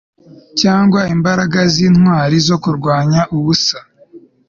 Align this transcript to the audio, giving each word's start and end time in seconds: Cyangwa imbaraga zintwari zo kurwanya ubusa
Cyangwa 0.61 0.99
imbaraga 1.15 1.59
zintwari 1.73 2.37
zo 2.47 2.57
kurwanya 2.63 3.21
ubusa 3.37 3.79